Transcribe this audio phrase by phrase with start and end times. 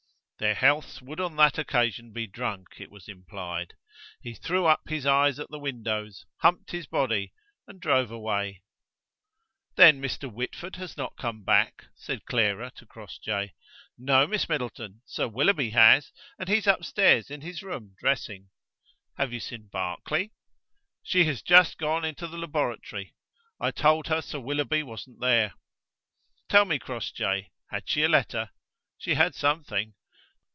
[0.39, 3.75] Their healths would on that occasion be drunk, it was implied.
[4.23, 7.31] He threw up his eyes at the windows, humped his body
[7.67, 8.63] and drove away.
[9.75, 10.33] "Then Mr.
[10.33, 13.53] Whitford has not come back?" said Clara to Crossjay.
[13.99, 15.03] "No, Miss Middleton.
[15.05, 18.49] Sir Willoughby has, and he's upstairs in his room dressing."
[19.17, 20.31] "Have you seen Barclay?"
[21.03, 23.13] "She has just gone into the laboratory.
[23.59, 25.53] I told her Sir Willoughby wasn't there."
[26.49, 28.49] "Tell me, Crossjay, had she a letter?"
[28.97, 29.93] "She had something."